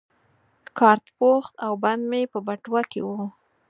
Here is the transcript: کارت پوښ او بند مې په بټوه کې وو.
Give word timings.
کارت 0.77 1.05
پوښ 1.17 1.43
او 1.65 1.73
بند 1.83 2.01
مې 2.09 2.21
په 2.31 2.39
بټوه 2.47 2.81
کې 2.91 2.99
وو. 3.07 3.21